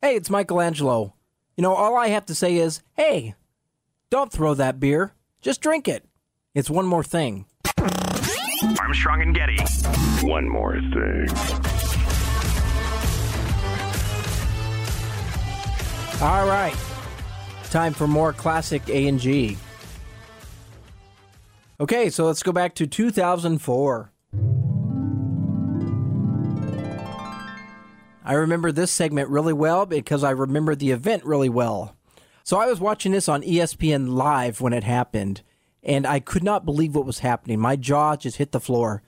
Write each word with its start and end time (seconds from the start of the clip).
Hey, 0.00 0.14
it's 0.14 0.30
Michelangelo. 0.30 1.14
You 1.56 1.62
know, 1.62 1.74
all 1.74 1.96
I 1.96 2.08
have 2.08 2.26
to 2.26 2.34
say 2.34 2.54
is, 2.54 2.82
hey, 2.94 3.34
don't 4.10 4.30
throw 4.30 4.54
that 4.54 4.78
beer. 4.78 5.12
Just 5.40 5.60
drink 5.60 5.88
it. 5.88 6.04
It's 6.54 6.70
one 6.70 6.86
more 6.86 7.02
thing. 7.02 7.46
Armstrong 8.78 9.22
and 9.22 9.34
Getty. 9.34 9.58
One 10.24 10.48
more 10.48 10.74
thing. 10.74 11.28
All 16.22 16.46
right. 16.46 16.76
Time 17.70 17.92
for 17.92 18.06
more 18.06 18.32
classic 18.32 18.88
A&G. 18.88 19.58
Okay, 21.80 22.08
so 22.10 22.24
let's 22.24 22.44
go 22.44 22.52
back 22.52 22.76
to 22.76 22.86
2004. 22.86 24.12
I 28.28 28.34
remember 28.34 28.72
this 28.72 28.90
segment 28.90 29.30
really 29.30 29.54
well 29.54 29.86
because 29.86 30.22
I 30.22 30.32
remember 30.32 30.74
the 30.74 30.90
event 30.90 31.24
really 31.24 31.48
well. 31.48 31.96
So 32.44 32.58
I 32.58 32.66
was 32.66 32.78
watching 32.78 33.12
this 33.12 33.26
on 33.26 33.40
ESPN 33.40 34.10
Live 34.10 34.60
when 34.60 34.74
it 34.74 34.84
happened, 34.84 35.40
and 35.82 36.06
I 36.06 36.20
could 36.20 36.44
not 36.44 36.66
believe 36.66 36.94
what 36.94 37.06
was 37.06 37.20
happening. 37.20 37.58
My 37.58 37.74
jaw 37.74 38.16
just 38.16 38.36
hit 38.36 38.52
the 38.52 38.60
floor. 38.60 39.02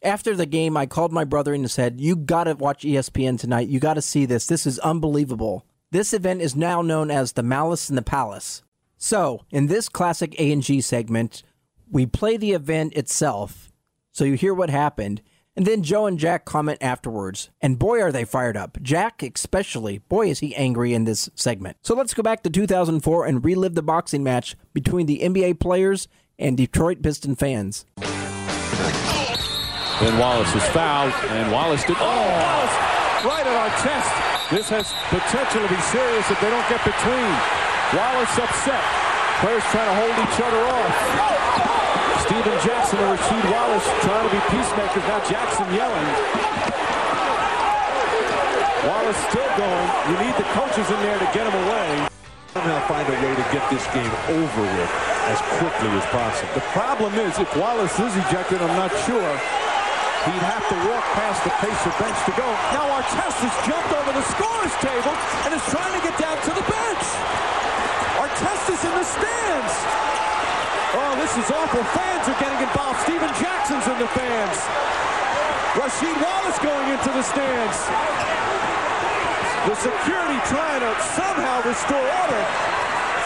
After 0.00 0.36
the 0.36 0.46
game, 0.46 0.76
I 0.76 0.86
called 0.86 1.12
my 1.12 1.24
brother 1.24 1.52
and 1.52 1.68
said, 1.68 2.00
You 2.00 2.14
got 2.14 2.44
to 2.44 2.54
watch 2.54 2.84
ESPN 2.84 3.36
tonight. 3.36 3.66
You 3.66 3.80
got 3.80 3.94
to 3.94 4.02
see 4.02 4.26
this. 4.26 4.46
This 4.46 4.64
is 4.64 4.78
unbelievable. 4.78 5.66
This 5.90 6.12
event 6.12 6.40
is 6.40 6.54
now 6.54 6.82
known 6.82 7.10
as 7.10 7.32
the 7.32 7.42
Malice 7.42 7.90
in 7.90 7.96
the 7.96 8.00
Palace. 8.02 8.62
So, 8.96 9.44
in 9.50 9.66
this 9.66 9.88
classic 9.88 10.36
A&G 10.38 10.82
segment, 10.82 11.42
we 11.90 12.06
play 12.06 12.36
the 12.36 12.52
event 12.52 12.92
itself, 12.92 13.72
so 14.12 14.22
you 14.22 14.34
hear 14.34 14.54
what 14.54 14.70
happened, 14.70 15.20
and 15.56 15.66
then 15.66 15.82
Joe 15.82 16.06
and 16.06 16.18
Jack 16.18 16.44
comment 16.44 16.78
afterwards. 16.80 17.50
And 17.60 17.78
boy, 17.78 18.00
are 18.00 18.12
they 18.12 18.24
fired 18.24 18.56
up. 18.56 18.78
Jack, 18.82 19.22
especially. 19.22 19.98
Boy, 19.98 20.30
is 20.30 20.38
he 20.40 20.54
angry 20.56 20.94
in 20.94 21.04
this 21.04 21.28
segment. 21.34 21.76
So 21.82 21.94
let's 21.94 22.14
go 22.14 22.22
back 22.22 22.42
to 22.42 22.50
2004 22.50 23.26
and 23.26 23.44
relive 23.44 23.74
the 23.74 23.82
boxing 23.82 24.22
match 24.22 24.56
between 24.72 25.06
the 25.06 25.20
NBA 25.20 25.60
players 25.60 26.08
and 26.38 26.56
Detroit 26.56 27.02
Piston 27.02 27.36
fans. 27.36 27.84
Then 30.00 30.18
Wallace 30.18 30.52
is 30.54 30.64
fouled, 30.70 31.12
and 31.30 31.52
Wallace 31.52 31.84
did. 31.84 31.96
Oh, 32.00 32.02
Wallace 32.02 33.24
right 33.24 33.46
at 33.46 33.54
our 33.54 33.70
chest. 33.84 34.10
This 34.50 34.68
has 34.68 34.90
potential 35.08 35.62
to 35.62 35.68
be 35.68 35.80
serious 35.94 36.28
if 36.28 36.40
they 36.40 36.50
don't 36.50 36.68
get 36.68 36.82
between. 36.82 37.32
Wallace 37.94 38.34
upset. 38.34 38.82
Players 39.38 39.62
trying 39.70 39.86
to 39.86 39.96
hold 40.00 40.16
each 40.26 40.40
other 40.42 40.62
off. 40.74 41.81
Stephen 42.22 42.54
Jackson 42.62 42.98
and 43.02 43.18
Rasheed 43.18 43.46
Wallace 43.50 43.88
trying 44.06 44.22
to 44.22 44.32
be 44.32 44.42
peacemakers. 44.54 45.04
Now 45.10 45.18
Jackson 45.26 45.66
yelling. 45.74 46.08
Wallace 48.86 49.20
still 49.26 49.50
going. 49.58 49.88
You 50.06 50.16
need 50.22 50.34
the 50.38 50.46
coaches 50.54 50.86
in 50.86 50.98
there 51.02 51.18
to 51.18 51.28
get 51.34 51.50
him 51.50 51.56
away. 51.66 52.06
Somehow 52.54 52.78
find 52.86 53.06
a 53.10 53.16
way 53.26 53.34
to 53.34 53.46
get 53.50 53.64
this 53.74 53.82
game 53.90 54.12
over 54.38 54.62
with 54.62 54.92
as 55.34 55.40
quickly 55.58 55.90
as 55.98 56.06
possible. 56.14 56.52
The 56.54 56.68
problem 56.70 57.10
is, 57.18 57.38
if 57.42 57.50
Wallace 57.58 57.98
is 57.98 58.14
ejected, 58.14 58.62
I'm 58.62 58.76
not 58.78 58.94
sure. 59.02 59.32
He'd 60.22 60.46
have 60.46 60.62
to 60.70 60.76
walk 60.86 61.02
past 61.18 61.42
the 61.42 61.50
Pacer 61.58 61.90
bench 61.98 62.18
to 62.30 62.34
go. 62.38 62.46
Now 62.70 62.86
Artest 63.02 63.42
has 63.42 63.56
jumped 63.66 63.90
over 63.90 64.14
the 64.14 64.22
scorer's 64.30 64.76
table 64.78 65.14
and 65.42 65.50
is 65.58 65.64
trying 65.74 65.90
to 65.98 66.02
get 66.06 66.14
down 66.22 66.38
to 66.38 66.52
the 66.54 66.62
bench. 66.70 67.06
Artest 68.22 68.70
is 68.70 68.80
in 68.86 68.94
the 68.94 69.06
stands. 69.10 69.74
Oh, 70.94 71.16
this 71.16 71.32
is 71.40 71.48
awful. 71.48 71.80
Fans 71.96 72.28
are 72.28 72.36
getting 72.36 72.60
involved. 72.60 73.00
Stephen 73.00 73.32
Jackson's 73.40 73.88
in 73.88 73.96
the 73.96 74.08
fans. 74.12 74.58
Rasheed 75.72 76.18
Wallace 76.20 76.58
going 76.60 76.88
into 76.92 77.08
the 77.16 77.24
stands. 77.24 77.78
The 79.64 79.74
security 79.76 80.36
trying 80.52 80.84
to 80.84 80.92
somehow 81.16 81.64
restore 81.64 81.96
order. 81.96 82.42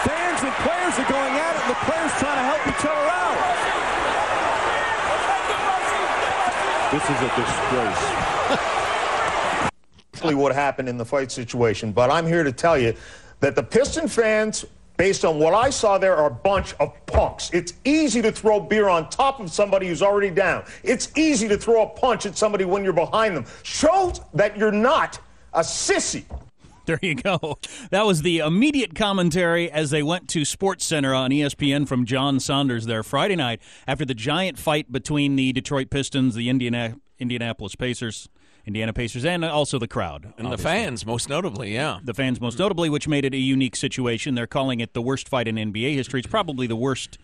Fans 0.07 0.39
and 0.47 0.53
players 0.63 0.95
are 0.95 1.09
going 1.11 1.35
at 1.35 1.55
it, 1.55 1.61
and 1.67 1.71
the 1.75 1.81
players 1.83 2.11
trying 2.23 2.39
to 2.39 2.47
help 2.47 2.63
each 2.71 2.85
other 2.87 3.05
out. 3.11 3.35
This 6.95 7.03
is 7.03 7.19
a 7.19 7.29
disgrace. 7.35 8.03
what 10.37 10.55
happened 10.55 10.87
in 10.87 10.97
the 10.97 11.05
fight 11.05 11.31
situation, 11.31 11.91
but 11.91 12.09
I'm 12.09 12.25
here 12.25 12.43
to 12.43 12.51
tell 12.51 12.77
you 12.77 12.93
that 13.41 13.55
the 13.55 13.63
Piston 13.63 14.07
fans, 14.07 14.65
based 14.97 15.23
on 15.23 15.39
what 15.39 15.53
I 15.53 15.69
saw 15.69 15.97
there, 15.97 16.15
are 16.15 16.27
a 16.27 16.33
bunch 16.33 16.73
of 16.79 16.93
punks. 17.05 17.49
It's 17.53 17.73
easy 17.85 18.21
to 18.23 18.31
throw 18.31 18.59
beer 18.59 18.89
on 18.89 19.09
top 19.09 19.39
of 19.39 19.51
somebody 19.51 19.87
who's 19.87 20.01
already 20.01 20.31
down. 20.31 20.65
It's 20.83 21.15
easy 21.15 21.47
to 21.47 21.57
throw 21.57 21.83
a 21.83 21.87
punch 21.87 22.25
at 22.25 22.37
somebody 22.37 22.65
when 22.65 22.83
you're 22.83 22.93
behind 22.93 23.37
them. 23.37 23.45
Show 23.63 24.13
that 24.33 24.57
you're 24.57 24.71
not 24.71 25.19
a 25.53 25.61
sissy. 25.61 26.25
There 26.85 26.99
you 27.01 27.15
go. 27.15 27.57
That 27.91 28.05
was 28.05 28.21
the 28.21 28.39
immediate 28.39 28.95
commentary 28.95 29.69
as 29.69 29.89
they 29.89 30.01
went 30.01 30.29
to 30.29 30.45
Sports 30.45 30.85
Center 30.85 31.13
on 31.13 31.31
ESPN 31.31 31.85
from 31.85 32.05
John 32.05 32.39
Saunders 32.39 32.85
there 32.85 33.03
Friday 33.03 33.35
night 33.35 33.61
after 33.85 34.05
the 34.05 34.13
giant 34.13 34.57
fight 34.57 34.89
between 34.89 35.35
the 35.35 35.51
Detroit 35.51 35.89
Pistons, 35.89 36.33
the 36.33 36.47
Indiana, 36.47 36.95
Indianapolis 37.19 37.75
Pacers, 37.75 38.29
Indiana 38.67 38.91
Pacers, 38.91 39.23
and 39.23 39.45
also 39.45 39.79
the 39.79 39.87
crowd. 39.87 40.33
And 40.37 40.51
the 40.51 40.57
fans, 40.57 41.05
most 41.05 41.29
notably, 41.29 41.73
yeah. 41.73 41.99
The 42.03 42.13
fans, 42.13 42.41
most 42.41 42.59
notably, 42.59 42.89
which 42.89 43.07
made 43.07 43.23
it 43.23 43.33
a 43.33 43.37
unique 43.37 43.77
situation. 43.77 44.35
They're 44.35 44.45
calling 44.45 44.81
it 44.81 44.93
the 44.93 45.01
worst 45.01 45.29
fight 45.29 45.47
in 45.47 45.55
NBA 45.55 45.93
history. 45.93 46.19
It's 46.19 46.29
probably 46.29 46.67
the 46.67 46.75
worst 46.75 47.17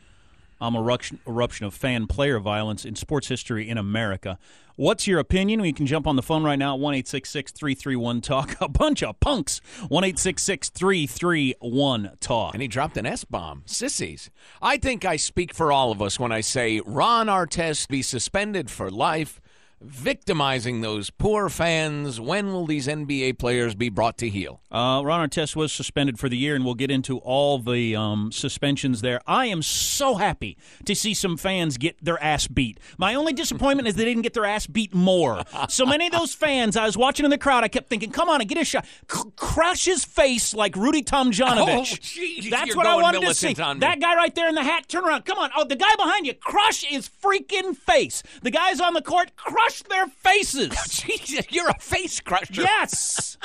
um, 0.61 0.77
eruption, 0.77 1.19
eruption 1.27 1.65
of 1.65 1.73
fan 1.73 2.07
player 2.07 2.39
violence 2.39 2.85
in 2.85 2.95
sports 2.95 3.27
history 3.27 3.69
in 3.69 3.77
America. 3.77 4.39
What's 4.77 5.05
your 5.05 5.19
opinion? 5.19 5.61
We 5.61 5.73
can 5.73 5.85
jump 5.85 6.07
on 6.07 6.15
the 6.15 6.23
phone 6.23 6.43
right 6.43 6.57
now, 6.57 6.75
at 6.75 6.79
1 6.79 7.03
331 7.03 8.21
Talk. 8.21 8.55
A 8.61 8.69
bunch 8.69 9.03
of 9.03 9.19
punks. 9.19 9.59
1 9.89 10.13
331 10.13 12.11
Talk. 12.21 12.53
And 12.53 12.61
he 12.61 12.69
dropped 12.69 12.95
an 12.95 13.05
S 13.05 13.25
bomb. 13.25 13.63
Sissies. 13.65 14.29
I 14.61 14.77
think 14.77 15.03
I 15.03 15.17
speak 15.17 15.53
for 15.53 15.73
all 15.73 15.91
of 15.91 16.01
us 16.01 16.17
when 16.17 16.31
I 16.31 16.39
say 16.39 16.81
Ron 16.85 17.27
Artest 17.27 17.89
be 17.89 18.01
suspended 18.01 18.71
for 18.71 18.89
life 18.89 19.41
victimizing 19.83 20.81
those 20.81 21.09
poor 21.09 21.49
fans. 21.49 22.19
When 22.19 22.53
will 22.53 22.65
these 22.65 22.87
NBA 22.87 23.37
players 23.37 23.75
be 23.75 23.89
brought 23.89 24.17
to 24.19 24.29
heel? 24.29 24.61
Uh, 24.71 25.01
Ron 25.03 25.29
Artest 25.29 25.55
was 25.55 25.71
suspended 25.71 26.17
for 26.19 26.29
the 26.29 26.37
year, 26.37 26.55
and 26.55 26.65
we'll 26.65 26.73
get 26.73 26.89
into 26.89 27.17
all 27.19 27.59
the 27.59 27.95
um, 27.95 28.31
suspensions 28.31 29.01
there. 29.01 29.21
I 29.27 29.47
am 29.47 29.61
so 29.61 30.15
happy 30.15 30.57
to 30.85 30.95
see 30.95 31.13
some 31.13 31.37
fans 31.37 31.77
get 31.77 32.03
their 32.03 32.21
ass 32.23 32.47
beat. 32.47 32.79
My 32.97 33.15
only 33.15 33.33
disappointment 33.33 33.87
is 33.87 33.95
they 33.95 34.05
didn't 34.05 34.23
get 34.23 34.33
their 34.33 34.45
ass 34.45 34.67
beat 34.67 34.93
more. 34.93 35.43
So 35.69 35.85
many 35.85 36.07
of 36.07 36.11
those 36.13 36.33
fans, 36.33 36.77
I 36.77 36.85
was 36.85 36.97
watching 36.97 37.25
in 37.25 37.31
the 37.31 37.37
crowd, 37.37 37.63
I 37.63 37.67
kept 37.67 37.89
thinking, 37.89 38.11
come 38.11 38.29
on 38.29 38.41
and 38.41 38.49
get 38.49 38.57
a 38.57 38.65
shot. 38.65 38.85
C- 39.11 39.21
crush 39.35 39.85
his 39.85 40.05
face 40.05 40.53
like 40.53 40.75
Rudy 40.75 41.03
Tomjanovich. 41.03 41.93
Oh, 41.93 41.97
geez, 42.01 42.49
That's 42.49 42.75
what 42.75 42.85
I 42.85 42.95
wanted 42.95 43.21
to 43.21 43.33
see. 43.33 43.53
That 43.53 43.99
guy 43.99 44.15
right 44.15 44.33
there 44.33 44.47
in 44.49 44.55
the 44.55 44.63
hat, 44.63 44.87
turn 44.87 45.03
around. 45.05 45.25
Come 45.25 45.37
on. 45.37 45.51
Oh, 45.55 45.65
the 45.65 45.75
guy 45.75 45.95
behind 45.97 46.25
you, 46.25 46.33
crush 46.33 46.83
his 46.83 47.09
freaking 47.09 47.75
face. 47.75 48.23
The 48.41 48.51
guys 48.51 48.79
on 48.79 48.93
the 48.93 49.01
court, 49.01 49.35
crush 49.35 49.72
their 49.81 50.07
faces. 50.07 50.69
Jesus, 50.89 51.45
you're 51.49 51.69
a 51.69 51.79
face 51.79 52.19
crusher. 52.19 52.61
Yes. 52.61 53.37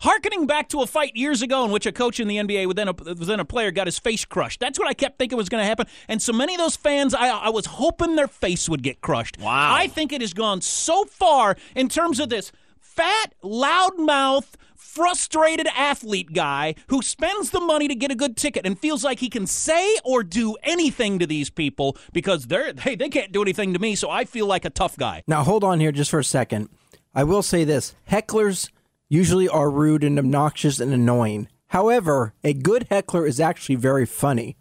Harkening 0.00 0.46
back 0.46 0.68
to 0.68 0.80
a 0.80 0.86
fight 0.86 1.16
years 1.16 1.42
ago 1.42 1.64
in 1.64 1.72
which 1.72 1.84
a 1.84 1.92
coach 1.92 2.20
in 2.20 2.28
the 2.28 2.36
NBA, 2.36 2.74
then 2.76 2.88
a, 2.88 2.92
then 2.92 3.40
a 3.40 3.44
player, 3.44 3.72
got 3.72 3.88
his 3.88 3.98
face 3.98 4.24
crushed. 4.24 4.60
That's 4.60 4.78
what 4.78 4.86
I 4.88 4.94
kept 4.94 5.18
thinking 5.18 5.36
was 5.36 5.48
going 5.48 5.62
to 5.62 5.66
happen. 5.66 5.86
And 6.06 6.22
so 6.22 6.32
many 6.32 6.54
of 6.54 6.60
those 6.60 6.76
fans, 6.76 7.14
I, 7.14 7.28
I 7.28 7.48
was 7.48 7.66
hoping 7.66 8.14
their 8.14 8.28
face 8.28 8.68
would 8.68 8.82
get 8.82 9.00
crushed. 9.00 9.38
Wow. 9.40 9.74
I 9.74 9.88
think 9.88 10.12
it 10.12 10.20
has 10.20 10.32
gone 10.32 10.60
so 10.60 11.04
far 11.04 11.56
in 11.74 11.88
terms 11.88 12.20
of 12.20 12.28
this 12.28 12.52
fat, 12.80 13.34
loudmouth, 13.42 14.54
frustrated 14.78 15.66
athlete 15.76 16.32
guy 16.32 16.74
who 16.86 17.02
spends 17.02 17.50
the 17.50 17.60
money 17.60 17.88
to 17.88 17.94
get 17.94 18.10
a 18.10 18.14
good 18.14 18.36
ticket 18.36 18.64
and 18.64 18.78
feels 18.78 19.04
like 19.04 19.18
he 19.18 19.28
can 19.28 19.46
say 19.46 19.98
or 20.04 20.22
do 20.22 20.56
anything 20.62 21.18
to 21.18 21.26
these 21.26 21.50
people 21.50 21.96
because 22.12 22.46
they're 22.46 22.72
hey 22.78 22.94
they 22.94 23.08
can't 23.08 23.32
do 23.32 23.42
anything 23.42 23.72
to 23.74 23.78
me 23.78 23.94
so 23.94 24.08
I 24.08 24.24
feel 24.24 24.46
like 24.46 24.64
a 24.64 24.70
tough 24.70 24.96
guy. 24.96 25.22
Now, 25.26 25.42
hold 25.42 25.64
on 25.64 25.80
here 25.80 25.92
just 25.92 26.10
for 26.10 26.20
a 26.20 26.24
second. 26.24 26.68
I 27.14 27.24
will 27.24 27.42
say 27.42 27.64
this 27.64 27.94
hecklers 28.10 28.70
usually 29.08 29.48
are 29.48 29.70
rude 29.70 30.04
and 30.04 30.18
obnoxious 30.18 30.80
and 30.80 30.92
annoying. 30.92 31.48
However, 31.68 32.34
a 32.44 32.54
good 32.54 32.86
heckler 32.90 33.26
is 33.26 33.40
actually 33.40 33.74
very 33.74 34.06
funny. 34.06 34.56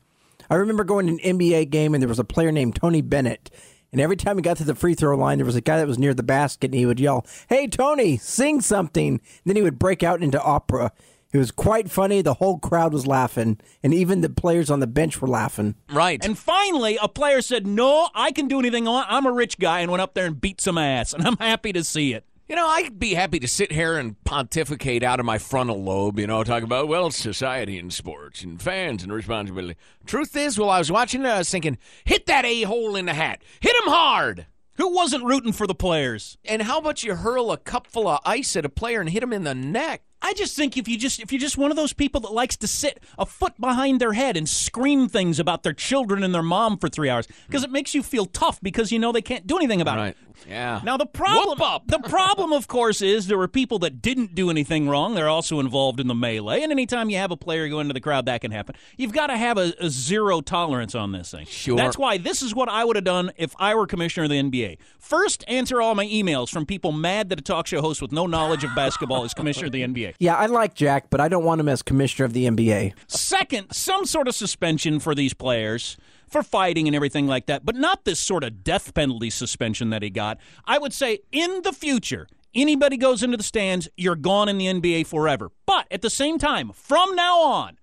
I 0.50 0.56
remember 0.56 0.84
going 0.84 1.08
to 1.08 1.14
an 1.14 1.38
NBA 1.38 1.70
game 1.70 1.94
and 1.94 2.02
there 2.02 2.08
was 2.08 2.20
a 2.20 2.24
player 2.24 2.52
named 2.52 2.76
Tony 2.76 3.02
Bennett. 3.02 3.50
And 3.92 4.02
every 4.02 4.18
time 4.18 4.38
he 4.38 4.42
got 4.42 4.58
to 4.58 4.64
the 4.64 4.76
free 4.76 4.96
throw 4.96 5.18
line, 5.18 5.38
there 5.38 5.46
was 5.46 5.56
a 5.56 5.62
guy 5.62 5.78
that 5.78 5.88
was 5.88 5.98
near 5.98 6.14
the 6.14 6.24
basket 6.24 6.72
and 6.72 6.76
he 6.80 6.86
would 6.86 7.00
yell, 7.00 7.26
Hey, 7.50 7.68
Tony, 7.68 8.18
sing 8.18 8.62
something. 8.62 9.14
And 9.14 9.22
then 9.46 9.56
he 9.56 9.62
would 9.62 9.80
break 9.80 10.04
out 10.04 10.22
into 10.22 10.42
opera. 10.42 10.92
It 11.34 11.38
was 11.38 11.52
quite 11.52 11.92
funny. 11.92 12.22
The 12.22 12.36
whole 12.36 12.58
crowd 12.58 12.94
was 12.94 13.06
laughing, 13.06 13.60
and 13.84 13.94
even 13.94 14.22
the 14.22 14.30
players 14.30 14.72
on 14.72 14.80
the 14.80 14.88
bench 14.88 15.22
were 15.22 15.28
laughing. 15.28 15.76
Right. 15.92 16.24
And 16.24 16.38
finally, 16.38 16.98
a 17.02 17.10
player 17.10 17.42
said, 17.42 17.68
No, 17.68 18.10
I 18.16 18.32
can 18.32 18.48
do 18.48 18.60
anything. 18.60 18.88
I'm 18.88 19.26
a 19.26 19.32
rich 19.32 19.60
guy, 19.60 19.82
and 19.82 19.92
went 19.92 20.02
up 20.02 20.14
there 20.14 20.26
and 20.26 20.40
beat 20.40 20.62
some 20.62 20.78
ass. 20.78 21.14
And 21.14 21.28
I'm 21.28 21.38
happy 21.38 21.74
to 21.74 21.84
see 21.84 22.14
it. 22.14 22.24
You 22.50 22.56
know, 22.56 22.66
I'd 22.66 22.98
be 22.98 23.14
happy 23.14 23.42
to 23.42 23.48
sit 23.48 23.74
here 23.74 23.98
and 23.98 24.24
pontificate 24.24 25.04
out 25.04 25.20
of 25.20 25.26
my 25.26 25.38
frontal 25.38 25.84
lobe, 25.84 26.18
you 26.18 26.28
know, 26.28 26.46
talk 26.46 26.64
about, 26.64 26.88
well, 26.88 27.12
society 27.12 27.78
and 27.78 27.92
sports 27.92 28.42
and 28.42 28.62
fans 28.62 29.04
and 29.04 29.12
responsibility. 29.12 29.78
Truth 30.06 30.34
is, 30.38 30.58
while 30.58 30.70
I 30.70 30.80
was 30.80 30.90
watching 30.90 31.26
it, 31.26 31.28
I 31.28 31.40
was 31.40 31.50
thinking, 31.50 31.78
hit 32.06 32.26
that 32.28 32.46
a 32.46 32.62
hole 32.62 32.96
in 32.96 33.06
the 33.06 33.14
hat. 33.14 33.42
Hit 33.60 33.76
him 33.76 33.92
hard. 33.92 34.46
Who 34.76 34.94
wasn't 34.94 35.26
rooting 35.26 35.52
for 35.52 35.68
the 35.68 35.76
players? 35.76 36.38
And 36.46 36.62
how 36.62 36.78
about 36.78 37.04
you 37.04 37.16
hurl 37.16 37.52
a 37.52 37.58
cupful 37.58 38.08
of 38.08 38.22
ice 38.24 38.56
at 38.56 38.64
a 38.64 38.70
player 38.70 39.02
and 39.02 39.10
hit 39.10 39.24
him 39.24 39.34
in 39.34 39.44
the 39.44 39.54
neck? 39.54 40.04
I 40.28 40.34
just 40.34 40.58
think 40.58 40.76
if 40.76 40.90
you 40.90 40.98
just 40.98 41.22
if 41.22 41.32
you're 41.32 41.40
just 41.40 41.58
one 41.58 41.72
of 41.72 41.78
those 41.78 41.94
people 41.94 42.20
that 42.22 42.34
likes 42.34 42.58
to 42.58 42.68
sit 42.68 43.02
a 43.18 43.26
foot 43.26 43.54
behind 43.62 44.02
their 44.02 44.12
head 44.12 44.36
and 44.36 44.48
scream 44.48 45.08
things 45.08 45.40
about 45.40 45.64
their 45.64 45.72
children 45.72 46.22
and 46.22 46.36
their 46.36 46.44
mom 46.44 46.78
for 46.78 46.90
three 46.90 47.10
hours 47.10 47.28
because 47.48 47.64
it 47.64 47.72
makes 47.72 47.96
you 47.96 48.04
feel 48.04 48.26
tough 48.26 48.60
because 48.62 48.92
you 48.92 49.00
know 49.00 49.14
they 49.14 49.22
can't 49.22 49.48
do 49.48 49.56
anything 49.56 49.80
about 49.80 49.98
Right. 49.98 50.10
it. 50.10 50.18
Yeah. 50.48 50.82
Now 50.84 50.98
the 50.98 51.06
problem, 51.08 51.58
the 51.88 51.98
problem, 52.00 52.54
of 52.54 52.68
course, 52.68 53.02
is 53.02 53.26
there 53.26 53.40
were 53.40 53.48
people 53.48 53.80
that 53.80 54.02
didn't 54.04 54.36
do 54.36 54.52
anything 54.52 54.88
wrong. 54.88 55.16
They're 55.16 55.28
also 55.30 55.60
involved 55.60 56.00
in 56.00 56.08
the 56.08 56.14
melee, 56.14 56.62
and 56.62 56.72
anytime 56.72 57.10
you 57.10 57.18
have 57.18 57.32
a 57.32 57.38
player 57.38 57.68
go 57.70 57.80
into 57.80 57.94
the 57.94 58.00
crowd, 58.00 58.26
that 58.28 58.42
can 58.42 58.52
happen. 58.52 58.76
You've 58.98 59.14
got 59.14 59.28
to 59.28 59.38
have 59.38 59.58
a, 59.58 59.74
a 59.80 59.90
zero 59.90 60.42
tolerance 60.42 60.94
on 60.94 61.12
this 61.12 61.32
thing. 61.32 61.48
Sure. 61.48 61.76
That's 61.76 61.98
why 61.98 62.18
this 62.20 62.44
is 62.44 62.54
what 62.54 62.70
I 62.70 62.86
would 62.86 62.96
have 62.98 63.06
done 63.06 63.32
if 63.38 63.56
I 63.58 63.74
were 63.74 63.88
commissioner 63.88 64.26
of 64.26 64.30
the 64.30 64.40
NBA. 64.44 64.78
First, 65.00 65.44
answer 65.48 65.82
all 65.82 65.96
my 65.96 66.06
emails 66.06 66.50
from 66.52 66.68
people 66.68 66.92
mad 66.92 67.30
that 67.30 67.40
a 67.40 67.42
talk 67.42 67.66
show 67.66 67.82
host 67.82 68.00
with 68.02 68.12
no 68.12 68.28
knowledge 68.28 68.64
of 68.64 68.76
basketball 68.76 69.24
is 69.24 69.34
commissioner 69.34 69.66
of 69.68 69.72
the 69.72 69.82
NBA. 69.82 70.14
Yeah, 70.20 70.36
I 70.36 70.48
like 70.48 70.74
Jack, 70.74 71.12
but 71.12 71.22
I 71.22 71.28
don't 71.28 71.44
want 71.44 71.62
him 71.62 71.70
as 71.70 71.84
commissioner 71.84 72.26
of 72.26 72.34
the 72.34 72.46
NBA. 72.46 72.94
Second, 73.08 73.68
some 73.72 74.06
sort 74.06 74.28
of 74.28 74.34
suspension 74.34 75.00
for 75.00 75.14
these 75.14 75.36
players 75.36 75.96
for 76.28 76.42
fighting 76.42 76.88
and 76.88 76.96
everything 76.96 77.28
like 77.28 77.46
that, 77.46 77.64
but 77.64 77.76
not 77.76 78.04
this 78.04 78.20
sort 78.20 78.44
of 78.44 78.64
death 78.64 78.94
penalty 78.96 79.30
suspension 79.30 79.92
that 79.92 80.02
he 80.02 80.10
got. 80.10 80.40
I 80.66 80.80
would 80.80 80.92
say 80.94 81.20
in 81.32 81.62
the 81.64 81.72
future, 81.72 82.28
anybody 82.56 82.98
goes 82.98 83.22
into 83.22 83.38
the 83.38 83.44
stands, 83.44 83.88
you're 83.96 84.16
gone 84.16 84.50
in 84.50 84.58
the 84.58 84.66
NBA 84.66 85.06
forever. 85.06 85.52
But 85.68 85.86
at 85.92 86.02
the 86.02 86.10
same 86.10 86.40
time, 86.40 86.72
from 86.74 87.16
now 87.16 87.40
on, 87.42 87.78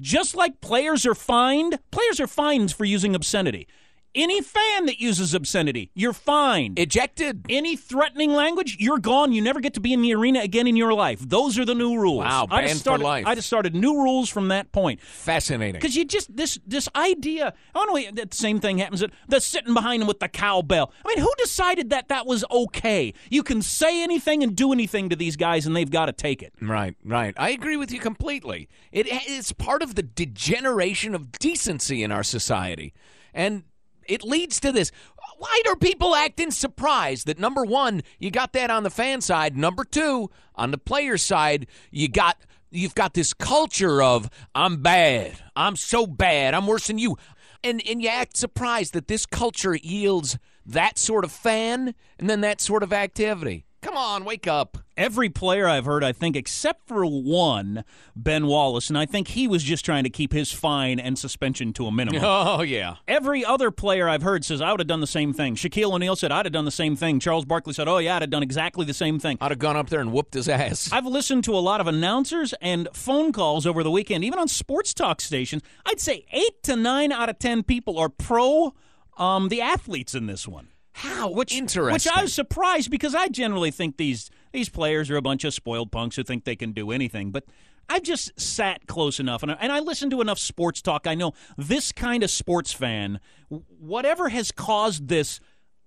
just 0.00 0.36
like 0.36 0.60
players 0.60 1.04
are 1.04 1.14
fined, 1.14 1.78
players 1.90 2.20
are 2.20 2.28
fined 2.28 2.72
for 2.72 2.84
using 2.84 3.16
obscenity. 3.16 3.66
Any 4.14 4.40
fan 4.40 4.86
that 4.86 5.00
uses 5.00 5.34
obscenity, 5.34 5.90
you're 5.94 6.12
fined. 6.12 6.78
Ejected. 6.78 7.46
Any 7.48 7.76
threatening 7.76 8.32
language, 8.32 8.76
you're 8.78 8.98
gone. 8.98 9.32
You 9.32 9.42
never 9.42 9.60
get 9.60 9.74
to 9.74 9.80
be 9.80 9.92
in 9.92 10.02
the 10.02 10.14
arena 10.14 10.40
again 10.40 10.66
in 10.66 10.76
your 10.76 10.92
life. 10.92 11.18
Those 11.20 11.58
are 11.58 11.64
the 11.64 11.74
new 11.74 11.98
rules. 11.98 12.24
Wow, 12.24 12.46
I 12.50 12.62
just 12.62 12.74
for 12.74 12.80
started, 12.80 13.04
life. 13.04 13.26
I 13.26 13.34
just 13.34 13.46
started 13.46 13.74
new 13.74 14.02
rules 14.02 14.28
from 14.28 14.48
that 14.48 14.72
point. 14.72 15.00
Fascinating. 15.00 15.80
Because 15.80 15.96
you 15.96 16.04
just 16.04 16.36
this 16.36 16.58
this 16.66 16.88
idea. 16.94 17.54
I 17.74 17.84
don't 17.84 17.94
know. 17.94 18.10
That 18.12 18.34
same 18.34 18.60
thing 18.60 18.78
happens. 18.78 19.00
That 19.00 19.10
the 19.28 19.40
sitting 19.40 19.74
behind 19.74 20.02
him 20.02 20.08
with 20.08 20.20
the 20.20 20.28
cowbell. 20.28 20.92
I 21.04 21.08
mean, 21.08 21.18
who 21.18 21.32
decided 21.38 21.90
that 21.90 22.08
that 22.08 22.26
was 22.26 22.44
okay? 22.50 23.14
You 23.30 23.42
can 23.42 23.62
say 23.62 24.02
anything 24.02 24.42
and 24.42 24.54
do 24.54 24.72
anything 24.72 25.08
to 25.08 25.16
these 25.16 25.36
guys, 25.36 25.66
and 25.66 25.74
they've 25.74 25.90
got 25.90 26.06
to 26.06 26.12
take 26.12 26.42
it. 26.42 26.52
Right, 26.60 26.94
right. 27.04 27.34
I 27.36 27.50
agree 27.50 27.76
with 27.76 27.90
you 27.90 28.00
completely. 28.00 28.68
It, 28.92 29.06
It 29.06 29.26
is 29.28 29.52
part 29.52 29.82
of 29.82 29.94
the 29.94 30.02
degeneration 30.02 31.14
of 31.14 31.32
decency 31.32 32.02
in 32.02 32.10
our 32.12 32.22
society. 32.22 32.92
And 33.32 33.64
it 34.08 34.22
leads 34.22 34.60
to 34.60 34.72
this. 34.72 34.90
Why 35.38 35.62
are 35.66 35.76
people 35.76 36.14
acting 36.14 36.50
surprised 36.50 37.26
that 37.26 37.38
number 37.38 37.64
one, 37.64 38.02
you 38.18 38.30
got 38.30 38.52
that 38.52 38.70
on 38.70 38.82
the 38.82 38.90
fan 38.90 39.20
side, 39.20 39.56
number 39.56 39.84
two, 39.84 40.30
on 40.54 40.70
the 40.70 40.78
player 40.78 41.18
side, 41.18 41.66
you 41.90 42.08
got 42.08 42.36
you've 42.70 42.94
got 42.94 43.14
this 43.14 43.32
culture 43.32 44.02
of 44.02 44.28
I'm 44.54 44.82
bad. 44.82 45.34
I'm 45.56 45.76
so 45.76 46.06
bad. 46.06 46.54
I'm 46.54 46.66
worse 46.66 46.86
than 46.86 46.98
you. 46.98 47.16
And 47.62 47.82
and 47.86 48.02
you 48.02 48.08
act 48.08 48.36
surprised 48.36 48.92
that 48.94 49.08
this 49.08 49.26
culture 49.26 49.74
yields 49.74 50.38
that 50.66 50.98
sort 50.98 51.24
of 51.24 51.32
fan 51.32 51.94
and 52.18 52.28
then 52.30 52.40
that 52.42 52.60
sort 52.60 52.82
of 52.82 52.92
activity. 52.92 53.66
Come 53.82 53.96
on, 53.96 54.24
wake 54.24 54.46
up. 54.46 54.78
Every 54.96 55.28
player 55.28 55.66
I've 55.66 55.86
heard, 55.86 56.04
I 56.04 56.12
think, 56.12 56.36
except 56.36 56.86
for 56.86 57.04
one, 57.04 57.84
Ben 58.14 58.46
Wallace, 58.46 58.88
and 58.88 58.96
I 58.96 59.06
think 59.06 59.28
he 59.28 59.48
was 59.48 59.64
just 59.64 59.84
trying 59.84 60.04
to 60.04 60.10
keep 60.10 60.32
his 60.32 60.52
fine 60.52 61.00
and 61.00 61.18
suspension 61.18 61.72
to 61.74 61.86
a 61.86 61.92
minimum. 61.92 62.22
Oh 62.46 62.62
yeah. 62.62 62.96
Every 63.08 63.44
other 63.44 63.70
player 63.70 64.08
I've 64.08 64.22
heard 64.22 64.44
says 64.44 64.60
I 64.60 64.70
would 64.70 64.80
have 64.80 64.86
done 64.86 65.00
the 65.00 65.06
same 65.06 65.32
thing. 65.32 65.56
Shaquille 65.56 65.92
O'Neal 65.92 66.14
said 66.14 66.30
I'd 66.30 66.46
have 66.46 66.52
done 66.52 66.64
the 66.64 66.70
same 66.70 66.94
thing. 66.94 67.18
Charles 67.20 67.44
Barkley 67.44 67.72
said, 67.72 67.88
"Oh 67.88 67.98
yeah, 67.98 68.16
I'd 68.16 68.22
have 68.22 68.30
done 68.30 68.42
exactly 68.42 68.84
the 68.84 68.94
same 68.94 69.18
thing." 69.18 69.38
I'd 69.40 69.50
have 69.50 69.58
gone 69.58 69.76
up 69.76 69.88
there 69.88 70.00
and 70.00 70.12
whooped 70.12 70.34
his 70.34 70.48
ass. 70.48 70.90
I've 70.92 71.06
listened 71.06 71.44
to 71.44 71.54
a 71.54 71.58
lot 71.58 71.80
of 71.80 71.86
announcers 71.86 72.54
and 72.60 72.88
phone 72.92 73.32
calls 73.32 73.66
over 73.66 73.82
the 73.82 73.90
weekend, 73.90 74.24
even 74.24 74.38
on 74.38 74.48
sports 74.48 74.92
talk 74.94 75.20
stations. 75.20 75.62
I'd 75.86 76.00
say 76.00 76.26
eight 76.32 76.62
to 76.64 76.76
nine 76.76 77.12
out 77.12 77.28
of 77.28 77.38
ten 77.38 77.62
people 77.62 77.98
are 77.98 78.08
pro 78.08 78.74
um, 79.16 79.48
the 79.48 79.60
athletes 79.60 80.14
in 80.14 80.26
this 80.26 80.46
one. 80.46 80.68
How 80.92 81.30
Which, 81.30 81.52
interesting. 81.52 81.92
which 81.92 82.06
I 82.06 82.22
was 82.22 82.32
surprised 82.32 82.90
because 82.90 83.14
I 83.14 83.28
generally 83.28 83.72
think 83.72 83.96
these 83.96 84.30
these 84.54 84.70
players 84.70 85.10
are 85.10 85.16
a 85.16 85.22
bunch 85.22 85.44
of 85.44 85.52
spoiled 85.52 85.92
punks 85.92 86.16
who 86.16 86.22
think 86.22 86.44
they 86.44 86.56
can 86.56 86.72
do 86.72 86.90
anything. 86.90 87.30
But 87.30 87.44
I've 87.88 88.02
just 88.02 88.38
sat 88.40 88.86
close 88.86 89.20
enough 89.20 89.42
and 89.42 89.52
I, 89.52 89.56
and 89.60 89.70
I 89.70 89.80
listen 89.80 90.08
to 90.10 90.22
enough 90.22 90.38
sports 90.38 90.80
talk. 90.80 91.06
I 91.06 91.14
know 91.14 91.32
this 91.58 91.92
kind 91.92 92.22
of 92.22 92.30
sports 92.30 92.72
fan, 92.72 93.20
whatever 93.48 94.30
has 94.30 94.50
caused 94.50 95.08
this. 95.08 95.40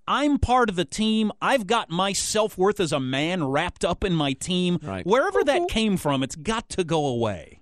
I'm 0.08 0.38
part 0.38 0.70
of 0.70 0.76
the 0.76 0.86
team. 0.86 1.32
I've 1.42 1.68
got 1.68 1.90
my 1.90 2.14
self 2.14 2.58
worth 2.58 2.80
as 2.80 2.94
a 2.94 3.00
man 3.00 3.46
wrapped 3.46 3.84
up 3.84 4.04
in 4.04 4.14
my 4.14 4.34
team. 4.34 4.80
Right. 4.82 5.06
Wherever 5.06 5.44
that 5.44 5.68
came 5.70 5.98
from, 5.98 6.24
it's 6.24 6.36
got 6.36 6.70
to 6.70 6.84
go 6.84 7.08
away. 7.08 7.62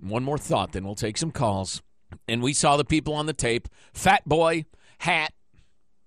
One 0.00 0.24
more 0.24 0.38
thought, 0.38 0.72
then 0.72 0.84
we'll 0.84 0.94
take 0.94 1.18
some 1.18 1.30
calls. 1.30 1.82
And 2.26 2.42
we 2.42 2.54
saw 2.54 2.76
the 2.76 2.84
people 2.84 3.14
on 3.14 3.26
the 3.26 3.32
tape. 3.32 3.68
Fat 3.92 4.24
boy, 4.26 4.64
hat. 4.98 5.32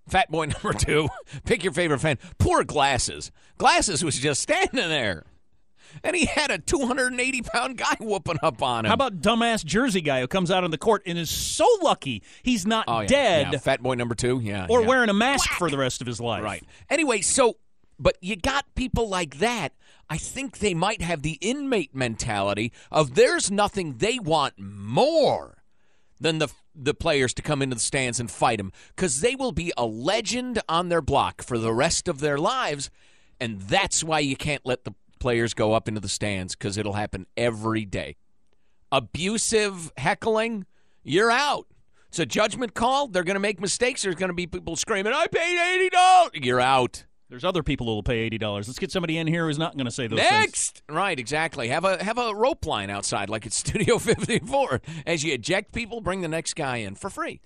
Fat 0.07 0.29
boy 0.29 0.45
number 0.63 0.74
two. 0.74 1.10
Pick 1.45 1.63
your 1.63 1.74
favorite 1.74 2.00
fan. 2.00 2.17
Poor 2.38 2.63
glasses. 2.63 3.31
Glasses 3.57 4.03
was 4.03 4.17
just 4.17 4.41
standing 4.41 4.89
there. 4.89 5.24
and 6.03 6.15
he 6.15 6.25
had 6.25 6.51
a 6.51 6.57
280 6.57 7.41
pound 7.43 7.77
guy 7.77 7.95
whooping 8.00 8.39
up 8.41 8.62
on 8.62 8.86
him. 8.86 8.89
How 8.89 8.95
about 8.95 9.22
dumbass 9.22 9.63
Jersey 9.63 10.01
guy 10.01 10.22
who 10.22 10.27
comes 10.27 10.51
out 10.51 10.63
on 10.63 10.72
the 10.72 10.77
court 10.77 11.03
and 11.05 11.17
is 11.17 11.29
so 11.29 11.67
lucky 11.81 12.24
he's 12.41 12.65
not 12.65 12.86
oh, 12.88 13.01
yeah, 13.01 13.07
dead, 13.07 13.50
yeah, 13.53 13.60
fat 13.60 13.81
boy 13.81 13.95
number 13.95 14.15
two, 14.15 14.39
yeah, 14.41 14.67
or 14.69 14.81
yeah. 14.81 14.88
wearing 14.88 15.10
a 15.10 15.13
mask 15.13 15.50
for 15.51 15.69
the 15.69 15.77
rest 15.77 16.01
of 16.01 16.07
his 16.07 16.19
life. 16.19 16.43
Right. 16.43 16.63
Anyway, 16.89 17.22
so 17.22 17.57
but 18.00 18.17
you 18.22 18.36
got 18.36 18.65
people 18.75 19.07
like 19.07 19.38
that. 19.38 19.74
I 20.10 20.17
think 20.17 20.60
they 20.60 20.74
might 20.74 21.01
have 21.01 21.22
the 21.22 21.38
inmate 21.41 21.95
mentality 21.95 22.74
of 22.91 23.15
there's 23.15 23.50
nothing 23.50 23.98
they 23.98 24.19
want 24.19 24.55
more 24.57 25.63
than 26.19 26.39
the 26.39 26.50
the 26.75 26.93
players 26.93 27.33
to 27.35 27.41
come 27.41 27.61
into 27.61 27.75
the 27.75 27.81
stands 27.81 28.19
and 28.19 28.29
fight 28.29 28.57
them 28.57 28.71
because 28.95 29.21
they 29.21 29.35
will 29.35 29.51
be 29.51 29.71
a 29.77 29.85
legend 29.85 30.61
on 30.67 30.89
their 30.89 31.01
block 31.01 31.43
for 31.43 31.57
the 31.57 31.73
rest 31.73 32.07
of 32.07 32.19
their 32.19 32.37
lives, 32.37 32.89
and 33.39 33.61
that's 33.61 34.03
why 34.03 34.19
you 34.19 34.35
can't 34.35 34.65
let 34.65 34.83
the 34.83 34.93
players 35.19 35.53
go 35.53 35.73
up 35.73 35.87
into 35.87 36.01
the 36.01 36.09
stands 36.09 36.55
because 36.55 36.77
it'll 36.77 36.93
happen 36.93 37.25
every 37.37 37.85
day. 37.85 38.15
Abusive 38.91 39.91
heckling, 39.97 40.65
you're 41.03 41.31
out. 41.31 41.67
It's 42.09 42.19
a 42.19 42.25
judgment 42.25 42.75
call. 42.75 43.07
They're 43.07 43.23
going 43.23 43.35
to 43.35 43.39
make 43.39 43.59
mistakes. 43.59 44.03
There's 44.03 44.15
going 44.15 44.29
to 44.29 44.35
be 44.35 44.45
people 44.45 44.75
screaming, 44.75 45.13
"I 45.13 45.25
paid 45.27 45.57
eighty 45.57 45.89
dollars." 45.89 46.31
You're 46.35 46.61
out. 46.61 47.05
There's 47.33 47.43
other 47.43 47.63
people 47.63 47.87
who 47.87 47.95
will 47.95 48.03
pay 48.03 48.19
eighty 48.19 48.37
dollars. 48.37 48.67
Let's 48.67 48.77
get 48.77 48.91
somebody 48.91 49.17
in 49.17 49.25
here 49.25 49.47
who's 49.47 49.57
not 49.57 49.75
going 49.75 49.87
to 49.87 49.91
say 49.91 50.05
those 50.05 50.19
things. 50.19 50.31
Next, 50.31 50.83
things. 50.87 50.95
right? 50.95 51.17
Exactly. 51.17 51.67
Have 51.69 51.83
a 51.83 52.03
have 52.03 52.19
a 52.19 52.31
rope 52.35 52.63
line 52.67 52.91
outside, 52.91 53.27
like 53.27 53.47
it's 53.47 53.55
Studio 53.63 53.97
54. 53.97 54.83
As 55.07 55.23
you 55.23 55.33
eject 55.33 55.71
people, 55.71 55.99
bring 55.99 56.21
the 56.21 56.27
next 56.27 56.55
guy 56.55 56.77
in 56.77 56.93
for 56.93 57.09
free. 57.09 57.41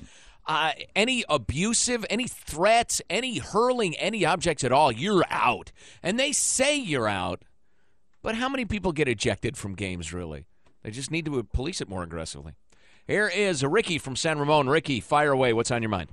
Uh, 0.46 0.74
any 0.94 1.24
abusive, 1.30 2.06
any 2.10 2.28
threats, 2.28 3.02
any 3.10 3.38
hurling, 3.38 3.96
any 3.96 4.26
objects 4.26 4.66
at 4.66 4.74
all, 4.74 4.92
you're 4.92 5.24
out. 5.30 5.72
And 6.04 6.20
they 6.20 6.34
say 6.34 6.76
you're 6.76 7.08
out, 7.08 7.46
but 8.22 8.36
how 8.36 8.50
many 8.50 8.66
people 8.66 8.92
get 8.92 9.08
ejected 9.08 9.56
from 9.56 9.74
games? 9.74 10.12
Really, 10.12 10.48
they 10.84 10.92
just 10.92 11.12
need 11.12 11.24
to 11.28 11.44
police 11.44 11.80
it 11.80 11.88
more 11.88 12.04
aggressively. 12.04 12.56
Here 13.08 13.30
is 13.34 13.64
Ricky 13.64 14.00
from 14.00 14.18
San 14.18 14.38
Ramon. 14.38 14.68
Ricky, 14.68 15.00
fire 15.00 15.32
away. 15.32 15.54
What's 15.54 15.72
on 15.72 15.82
your 15.82 15.92
mind? 15.92 16.10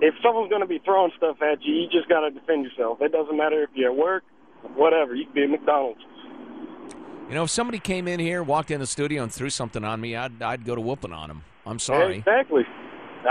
If 0.00 0.14
someone's 0.22 0.50
going 0.50 0.62
to 0.62 0.68
be 0.68 0.80
throwing 0.84 1.12
stuff 1.16 1.36
at 1.42 1.62
you, 1.62 1.74
you 1.74 1.88
just 1.88 2.08
got 2.08 2.20
to 2.20 2.30
defend 2.30 2.64
yourself. 2.64 2.98
It 3.00 3.12
doesn't 3.12 3.36
matter 3.36 3.62
if 3.62 3.70
you're 3.74 3.90
at 3.90 3.96
work, 3.96 4.24
whatever. 4.74 5.14
You 5.14 5.26
could 5.26 5.34
be 5.34 5.44
at 5.44 5.50
McDonald's. 5.50 6.00
You 7.28 7.34
know, 7.34 7.44
if 7.44 7.50
somebody 7.50 7.78
came 7.78 8.08
in 8.08 8.18
here, 8.18 8.42
walked 8.42 8.70
in 8.70 8.80
the 8.80 8.86
studio, 8.86 9.22
and 9.22 9.32
threw 9.32 9.50
something 9.50 9.84
on 9.84 10.00
me, 10.00 10.16
I'd 10.16 10.42
I'd 10.42 10.64
go 10.64 10.74
to 10.74 10.80
whooping 10.80 11.12
on 11.12 11.28
them. 11.28 11.44
I'm 11.64 11.78
sorry. 11.78 12.16
Exactly. 12.18 12.62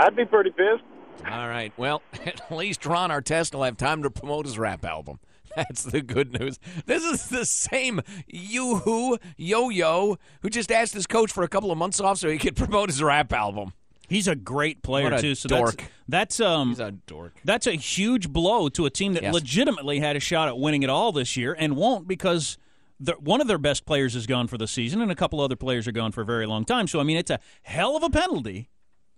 I'd 0.00 0.16
be 0.16 0.24
pretty 0.24 0.50
pissed. 0.50 0.84
All 1.28 1.48
right. 1.48 1.72
Well, 1.76 2.02
at 2.24 2.50
least 2.50 2.86
Ron 2.86 3.10
Artest 3.10 3.54
will 3.54 3.64
have 3.64 3.76
time 3.76 4.02
to 4.02 4.10
promote 4.10 4.46
his 4.46 4.58
rap 4.58 4.84
album. 4.84 5.18
That's 5.56 5.82
the 5.82 6.00
good 6.00 6.38
news. 6.38 6.58
This 6.86 7.04
is 7.04 7.28
the 7.28 7.44
same 7.44 8.00
yoo-hoo 8.28 9.18
yo-yo 9.36 10.16
who 10.42 10.48
just 10.48 10.70
asked 10.70 10.94
his 10.94 11.06
coach 11.06 11.32
for 11.32 11.42
a 11.42 11.48
couple 11.48 11.72
of 11.72 11.78
months 11.78 12.00
off 12.00 12.18
so 12.18 12.28
he 12.30 12.38
could 12.38 12.56
promote 12.56 12.88
his 12.88 13.02
rap 13.02 13.32
album. 13.32 13.72
He's 14.10 14.28
a 14.28 14.34
great 14.34 14.82
player 14.82 15.12
a 15.12 15.20
too. 15.20 15.34
So 15.34 15.48
dork. 15.48 15.76
that's 16.08 16.36
that's 16.36 16.40
um 16.40 16.70
He's 16.70 16.80
a 16.80 16.90
dork. 16.90 17.34
that's 17.44 17.66
a 17.66 17.72
huge 17.72 18.28
blow 18.28 18.68
to 18.70 18.84
a 18.84 18.90
team 18.90 19.14
that 19.14 19.22
Yes. 19.22 19.32
legitimately 19.32 20.00
had 20.00 20.16
a 20.16 20.20
shot 20.20 20.48
at 20.48 20.58
winning 20.58 20.82
it 20.82 20.90
all 20.90 21.12
this 21.12 21.36
year 21.36 21.54
and 21.58 21.76
won't 21.76 22.06
because 22.08 22.58
the, 22.98 23.12
one 23.12 23.40
of 23.40 23.46
their 23.46 23.56
best 23.56 23.86
players 23.86 24.14
is 24.14 24.26
gone 24.26 24.46
for 24.48 24.58
the 24.58 24.66
season 24.66 25.00
and 25.00 25.10
a 25.10 25.14
couple 25.14 25.40
other 25.40 25.56
players 25.56 25.88
are 25.88 25.92
gone 25.92 26.12
for 26.12 26.20
a 26.20 26.24
very 26.26 26.44
long 26.44 26.64
time. 26.64 26.86
So 26.86 27.00
I 27.00 27.04
mean, 27.04 27.16
it's 27.16 27.30
a 27.30 27.38
hell 27.62 27.96
of 27.96 28.02
a 28.02 28.10
penalty. 28.10 28.68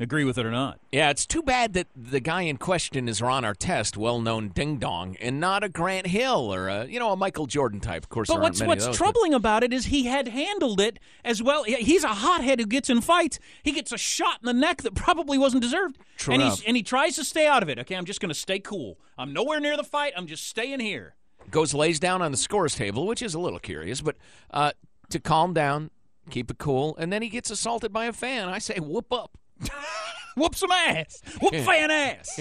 Agree 0.02 0.24
with 0.24 0.36
it 0.36 0.44
or 0.44 0.50
not? 0.50 0.80
Yeah, 0.90 1.10
it's 1.10 1.24
too 1.24 1.42
bad 1.42 1.74
that 1.74 1.86
the 1.94 2.18
guy 2.20 2.42
in 2.42 2.56
question 2.56 3.08
is 3.08 3.22
Ron 3.22 3.44
Artest, 3.44 3.96
well-known 3.96 4.48
ding 4.48 4.78
dong, 4.78 5.16
and 5.20 5.38
not 5.38 5.62
a 5.62 5.68
Grant 5.68 6.08
Hill 6.08 6.52
or 6.52 6.68
a 6.68 6.86
you 6.86 6.98
know 6.98 7.12
a 7.12 7.16
Michael 7.16 7.46
Jordan 7.46 7.78
type. 7.80 8.02
Of 8.02 8.08
course, 8.08 8.28
But 8.28 8.40
what's 8.40 8.60
what's 8.60 8.82
of 8.84 8.88
those, 8.88 8.98
but- 8.98 9.04
troubling 9.04 9.32
about 9.32 9.62
it 9.62 9.72
is 9.72 9.86
he 9.86 10.04
had 10.06 10.28
handled 10.28 10.80
it 10.80 10.98
as 11.24 11.42
well. 11.42 11.62
He's 11.64 12.04
a 12.04 12.08
hothead 12.08 12.58
who 12.58 12.66
gets 12.66 12.90
in 12.90 13.00
fights. 13.00 13.38
He 13.62 13.70
gets 13.72 13.92
a 13.92 13.98
shot 13.98 14.40
in 14.42 14.46
the 14.46 14.52
neck 14.52 14.82
that 14.82 14.94
probably 14.94 15.38
wasn't 15.38 15.62
deserved, 15.62 15.98
True 16.16 16.34
and 16.34 16.42
enough. 16.42 16.58
he's 16.58 16.66
and 16.66 16.76
he 16.76 16.82
tries 16.82 17.14
to 17.16 17.24
stay 17.24 17.46
out 17.46 17.62
of 17.62 17.68
it. 17.68 17.78
Okay, 17.78 17.94
I'm 17.94 18.04
just 18.04 18.20
going 18.20 18.28
to 18.30 18.34
stay 18.34 18.58
cool. 18.58 18.98
I'm 19.16 19.32
nowhere 19.32 19.60
near 19.60 19.76
the 19.76 19.84
fight. 19.84 20.12
I'm 20.16 20.26
just 20.26 20.48
staying 20.48 20.80
here. 20.80 21.14
goes 21.50 21.74
lays 21.74 22.00
down 22.00 22.22
on 22.22 22.32
the 22.32 22.38
scores 22.38 22.74
table, 22.74 23.06
which 23.06 23.22
is 23.22 23.34
a 23.34 23.38
little 23.38 23.58
curious, 23.60 24.00
but 24.00 24.16
uh, 24.50 24.72
to 25.10 25.20
calm 25.20 25.52
down, 25.54 25.90
keep 26.30 26.50
it 26.50 26.58
cool, 26.58 26.96
and 26.98 27.12
then 27.12 27.22
he 27.22 27.28
gets 27.28 27.50
assaulted 27.50 27.92
by 27.92 28.06
a 28.06 28.12
fan. 28.12 28.48
I 28.48 28.58
say, 28.58 28.78
whoop 28.80 29.12
up. 29.12 29.38
Whoop 30.36 30.54
some 30.54 30.70
ass. 30.72 31.20
Whoop 31.40 31.54
fan 31.66 31.90
ass. 31.90 32.40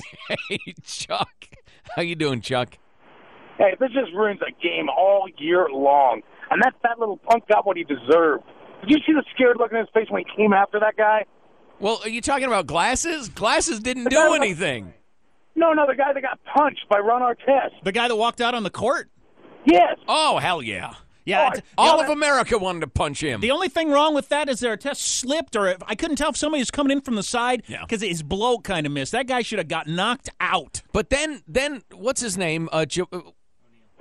hey, 0.49 0.59
Chuck, 0.83 1.49
how 1.95 2.01
you 2.01 2.15
doing, 2.15 2.41
Chuck? 2.41 2.77
Hey, 3.57 3.75
this 3.79 3.91
just 3.91 4.11
ruins 4.13 4.39
a 4.41 4.51
game 4.61 4.87
all 4.89 5.27
year 5.37 5.67
long. 5.71 6.21
And 6.49 6.61
that 6.63 6.73
fat 6.81 6.99
little 6.99 7.17
punk 7.17 7.47
got 7.47 7.65
what 7.65 7.77
he 7.77 7.83
deserved. 7.83 8.43
Did 8.81 8.89
you 8.89 8.97
see 9.05 9.13
the 9.13 9.23
scared 9.35 9.57
look 9.57 9.71
in 9.71 9.77
his 9.77 9.87
face 9.93 10.07
when 10.09 10.23
he 10.25 10.35
came 10.35 10.53
after 10.53 10.79
that 10.79 10.95
guy? 10.97 11.25
Well, 11.79 11.99
are 12.03 12.09
you 12.09 12.21
talking 12.21 12.47
about 12.47 12.65
glasses? 12.67 13.29
Glasses 13.29 13.79
didn't 13.79 14.05
The 14.05 14.09
do 14.11 14.15
guy 14.15 14.29
with- 14.29 14.41
anything. 14.41 14.93
No, 15.53 15.73
no, 15.73 15.85
the 15.85 15.95
guy 15.95 16.13
that 16.13 16.21
got 16.21 16.39
punched 16.55 16.87
by 16.89 16.99
Ron 16.99 17.21
Artest. 17.21 17.83
The 17.83 17.91
guy 17.91 18.07
that 18.07 18.15
walked 18.15 18.39
out 18.39 18.55
on 18.55 18.63
the 18.63 18.69
court. 18.69 19.09
Yes. 19.65 19.97
Oh, 20.07 20.37
hell 20.37 20.61
yeah. 20.61 20.93
Yeah, 21.25 21.51
Oh, 21.55 21.59
All 21.77 21.97
yeah, 21.97 22.05
of 22.05 22.09
America 22.09 22.57
wanted 22.57 22.79
to 22.81 22.87
punch 22.87 23.21
him. 23.23 23.41
The 23.41 23.51
only 23.51 23.69
thing 23.69 23.91
wrong 23.91 24.15
with 24.15 24.29
that 24.29 24.49
is 24.49 24.61
Artest 24.61 24.97
slipped, 24.97 25.55
or 25.55 25.75
I 25.85 25.95
couldn't 25.95 26.15
tell 26.15 26.29
if 26.31 26.37
somebody 26.37 26.61
was 26.61 26.71
coming 26.71 26.91
in 26.91 27.01
from 27.01 27.15
the 27.15 27.23
side 27.23 27.63
Yeah. 27.67 27.81
because 27.81 28.01
his 28.01 28.23
blow 28.23 28.57
kind 28.59 28.85
of 28.87 28.91
missed. 28.91 29.11
That 29.11 29.27
guy 29.27 29.41
should 29.43 29.59
have 29.59 29.67
got 29.67 29.87
knocked 29.87 30.29
out. 30.39 30.81
But 30.93 31.09
then, 31.11 31.43
then 31.47 31.83
what's 31.93 32.21
his 32.21 32.37
name? 32.37 32.69
Uh, 32.71 32.85
jo- 32.85 33.07
uh, 33.13 33.19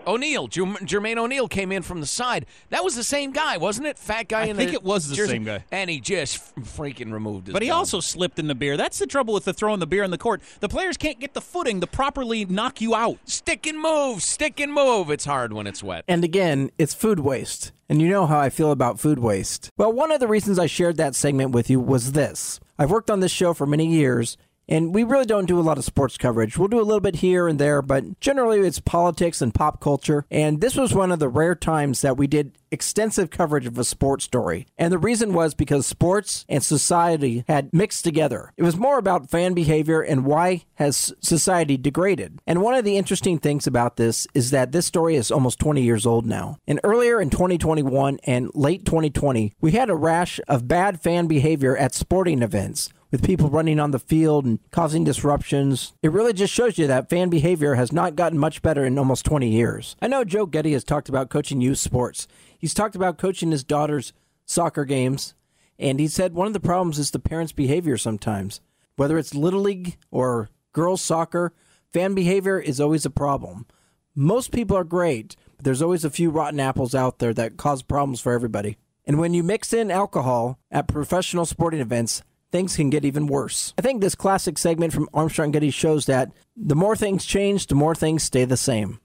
O'Neal, 0.07 0.49
Jerm- 0.49 0.79
Jermaine 0.79 1.19
O'Neal 1.19 1.47
came 1.47 1.71
in 1.73 1.83
from 1.83 2.01
the 2.01 2.07
side. 2.07 2.47
That 2.71 2.83
was 2.83 2.97
the 2.97 3.05
same 3.05 3.33
guy, 3.33 3.59
wasn't 3.59 3.87
it? 3.87 3.99
Fat 3.99 4.29
guy 4.29 4.43
I 4.43 4.45
in 4.47 4.57
the. 4.57 4.63
I 4.63 4.67
think 4.67 4.71
the 4.71 4.77
it 4.77 4.85
was 4.85 5.09
the 5.09 5.15
jersey. 5.17 5.33
same 5.33 5.45
guy. 5.45 5.65
and 5.71 5.91
he 5.91 6.01
just 6.01 6.55
freaking 6.57 7.13
removed 7.13 7.47
his. 7.49 7.53
But 7.53 7.63
he 7.63 7.69
thumb. 7.69 7.79
also 7.79 8.01
slipped 8.01 8.39
in 8.39 8.47
the 8.47 8.55
beer. 8.55 8.77
That's 8.77 8.99
the 8.99 9.07
trouble 9.07 9.35
with 9.35 9.45
the 9.45 9.53
throwing 9.53 9.79
the 9.81 9.87
beer 9.87 10.03
in 10.03 10.11
the 10.11 10.19
court. 10.19 10.41
The 10.61 10.69
players 10.69 10.97
can't 10.97 11.21
get 11.21 11.35
the 11.35 11.41
footing 11.41 11.81
to 11.81 11.87
properly 11.87 12.45
knock 12.45 12.81
you 12.81 12.95
out. 12.95 13.19
stick 13.25 13.67
and 13.67 13.79
move, 13.81 14.23
stick 14.23 14.59
and 14.59 14.73
move. 14.73 15.11
It's 15.11 15.25
hard 15.27 15.53
when 15.53 15.67
it's 15.67 15.83
wet. 15.83 16.05
And 16.09 16.25
again, 16.25 16.71
it's 16.79 16.95
food 16.95 17.21
waste. 17.21 17.73
And 17.89 18.01
you 18.01 18.09
know 18.09 18.27
how 18.27 18.39
I 18.39 18.51
feel 18.51 18.71
about 18.71 19.01
food 19.01 19.19
waste. 19.19 19.71
Well, 19.77 19.93
one 19.93 20.13
of 20.13 20.21
the 20.21 20.29
reasons 20.29 20.59
I 20.59 20.67
shared 20.67 20.97
that 20.99 21.15
segment 21.15 21.51
with 21.51 21.69
you 21.69 21.81
was 21.81 22.13
this. 22.13 22.61
I've 22.79 22.91
worked 22.91 23.11
on 23.11 23.21
this 23.21 23.33
show 23.33 23.53
for 23.53 23.67
many 23.67 23.87
years, 23.87 24.37
and 24.71 24.95
we 24.95 25.03
really 25.03 25.27
don't 25.27 25.47
do 25.47 25.59
a 25.59 25.63
lot 25.63 25.77
of 25.77 25.85
sports 25.85 26.17
coverage. 26.17 26.57
We'll 26.57 26.69
do 26.69 26.81
a 26.81 26.83
little 26.83 27.01
bit 27.01 27.17
here 27.17 27.49
and 27.49 27.59
there, 27.59 27.83
but 27.83 28.21
generally 28.21 28.61
it's 28.61 28.81
politics 28.81 29.43
and 29.43 29.53
pop 29.53 29.81
culture. 29.81 30.25
And 30.31 30.61
this 30.61 30.77
was 30.77 30.95
one 30.95 31.11
of 31.11 31.19
the 31.19 31.29
rare 31.29 31.57
times 31.57 32.01
that 32.03 32.17
we 32.17 32.29
did 32.29 32.57
extensive 32.71 33.31
coverage 33.31 33.67
of 33.67 33.77
a 33.79 33.85
sports 33.85 34.25
story. 34.25 34.67
And 34.79 34.93
the 34.93 34.99
reason 34.99 35.35
was 35.35 35.55
because 35.55 35.87
sports 35.87 36.45
and 36.49 36.63
society 36.63 37.45
had 37.49 37.73
mixed 37.73 38.05
together. 38.05 38.53
It 38.57 38.63
was 38.63 38.77
more 38.77 38.99
about 38.99 39.29
fan 39.29 39.55
behavior 39.55 40.01
and 40.01 40.25
why 40.25 40.65
has 40.75 41.13
society 41.21 41.77
degraded. 41.77 42.39
And 42.47 42.63
one 42.63 42.75
of 42.75 42.85
the 42.85 42.97
interesting 42.97 43.39
things 43.39 43.67
about 43.67 43.97
this 43.97 44.29
is 44.35 44.53
that 44.53 44.71
this 44.71 44.87
story 44.87 45.17
is 45.17 45.33
almost 45.33 45.59
20 45.59 45.83
years 45.83 46.07
old 46.07 46.27
now. 46.27 46.59
And 46.69 46.79
earlier 46.85 47.21
in 47.21 47.31
2021 47.31 48.21
and 48.25 48.51
late 48.55 48.85
2020, 48.85 49.53
we 49.61 49.73
had 49.73 49.91
a 49.91 49.97
rash 49.97 50.39
of 50.47 50.69
bad 50.69 51.03
fan 51.03 51.27
behavior 51.27 51.77
at 51.77 51.93
sporting 51.93 52.43
events 52.43 52.91
with 53.11 53.25
people 53.25 53.51
running 53.51 53.81
on 53.81 53.91
the 53.91 53.99
field 53.99 54.45
and 54.45 54.59
causing 54.71 55.05
disruptions. 55.05 55.93
It 56.03 56.13
really 56.13 56.33
just 56.33 56.53
shows 56.53 56.79
you 56.79 56.87
that 56.87 57.11
fan 57.11 57.29
behavior 57.29 57.75
has 57.75 57.93
not 57.93 58.17
gotten 58.17 58.39
much 58.39 58.63
better 58.63 58.85
in 58.85 58.99
almost 58.99 59.25
20 59.25 59.49
years. 59.49 59.97
I 60.01 60.09
know 60.09 60.25
Joe 60.25 60.47
Getty 60.47 60.73
has 60.73 60.85
talked 60.85 61.09
about 61.09 61.31
coaching 61.31 61.61
youth 61.61 61.79
sports. 61.79 62.29
He's 62.59 62.75
talked 62.75 62.95
about 62.95 63.19
coaching 63.19 63.51
his 63.51 63.65
daughter's 63.65 64.13
soccer 64.47 64.85
games, 64.85 65.35
and 65.79 65.99
he 65.99 66.09
said 66.09 66.35
one 66.35 66.47
of 66.47 66.53
the 66.53 66.61
problems 66.61 66.99
is 66.99 67.11
the 67.11 67.19
parents' 67.19 67.53
behavior 67.53 67.97
sometimes. 67.97 68.61
Whether 68.97 69.19
it's 69.19 69.35
Little 69.35 69.61
League 69.61 69.97
or 70.11 70.51
girls' 70.73 71.03
soccer, 71.03 71.53
fan 71.93 72.15
behavior 72.15 72.59
is 72.59 72.81
always 72.81 73.07
a 73.07 73.11
problem. 73.11 73.67
Most 74.15 74.53
people 74.53 74.77
are 74.77 74.85
great, 74.85 75.37
but 75.57 75.65
there's 75.65 75.83
always 75.83 76.05
a 76.05 76.11
few 76.11 76.31
rotten 76.31 76.61
apples 76.61 76.95
out 76.95 77.19
there 77.19 77.33
that 77.35 77.57
cause 77.57 77.83
problems 77.83 78.21
for 78.21 78.33
everybody. 78.33 78.77
And 79.07 79.19
when 79.19 79.33
you 79.33 79.43
mix 79.43 79.73
in 79.73 79.91
alcohol 79.91 80.59
at 80.71 80.87
professional 80.87 81.47
sporting 81.47 81.81
events, 81.81 82.23
things 82.53 82.77
can 82.77 82.91
get 82.91 83.05
even 83.05 83.27
worse. 83.27 83.73
I 83.79 83.83
think 83.83 84.01
this 84.01 84.15
classic 84.15 84.59
segment 84.59 84.93
from 84.93 85.09
Armstrong 85.15 85.51
Getty 85.51 85.71
shows 85.71 86.07
that 86.07 86.33
the 86.57 86.77
more 86.77 86.97
things 86.97 87.25
change, 87.25 87.67
the 87.67 87.75
more 87.75 87.95
things 87.95 88.23
stay 88.23 88.45
the 88.45 88.57
same. 88.57 89.01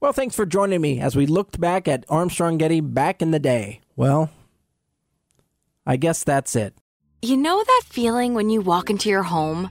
Well, 0.00 0.12
thanks 0.12 0.34
for 0.34 0.46
joining 0.46 0.80
me 0.80 1.00
as 1.00 1.14
we 1.14 1.26
looked 1.26 1.60
back 1.60 1.86
at 1.86 2.06
Armstrong 2.08 2.56
Getty 2.56 2.80
back 2.80 3.20
in 3.20 3.32
the 3.32 3.38
day. 3.38 3.80
Well, 3.96 4.30
I 5.86 5.96
guess 5.96 6.24
that's 6.24 6.56
it. 6.56 6.74
You 7.22 7.36
know 7.36 7.62
that 7.62 7.82
feeling 7.86 8.32
when 8.32 8.48
you 8.48 8.62
walk 8.62 8.88
into 8.88 9.10
your 9.10 9.22
home, 9.22 9.68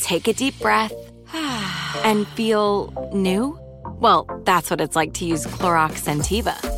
take 0.00 0.26
a 0.26 0.32
deep 0.32 0.58
breath, 0.58 0.92
and 1.32 2.26
feel 2.28 3.10
new? 3.14 3.56
Well, 4.00 4.26
that's 4.44 4.68
what 4.68 4.80
it's 4.80 4.96
like 4.96 5.14
to 5.14 5.24
use 5.24 5.46
Clorox 5.46 6.02
Sentiva. 6.04 6.77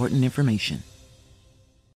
important 0.00 0.24
information. 0.24 0.89